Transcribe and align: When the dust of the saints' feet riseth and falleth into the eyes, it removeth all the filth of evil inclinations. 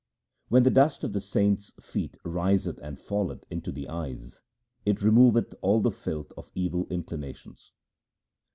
When 0.47 0.63
the 0.63 0.71
dust 0.71 1.03
of 1.03 1.13
the 1.13 1.21
saints' 1.21 1.73
feet 1.79 2.17
riseth 2.23 2.79
and 2.81 2.99
falleth 2.99 3.43
into 3.51 3.71
the 3.71 3.87
eyes, 3.87 4.41
it 4.83 5.03
removeth 5.03 5.53
all 5.61 5.79
the 5.79 5.91
filth 5.91 6.31
of 6.35 6.49
evil 6.55 6.87
inclinations. 6.89 7.71